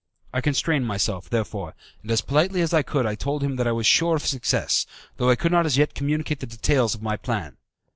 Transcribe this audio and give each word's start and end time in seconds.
I 0.33 0.41
constrained 0.41 0.87
myself, 0.87 1.29
therefore, 1.29 1.75
and 2.01 2.09
as 2.09 2.21
politely 2.21 2.61
as 2.61 2.73
I 2.73 2.81
could 2.81 3.05
I 3.05 3.13
told 3.13 3.43
them 3.43 3.55
that 3.57 3.67
I 3.67 3.71
was 3.71 3.85
sure 3.85 4.15
of 4.15 4.25
success, 4.25 4.87
though 5.17 5.29
I 5.29 5.35
could 5.35 5.51
not 5.51 5.67
as 5.67 5.77
yet 5.77 5.93
communicate 5.93 6.39
the 6.39 6.47
details 6.47 6.95
of 6.95 7.03
my 7.03 7.17
plan. 7.17 7.55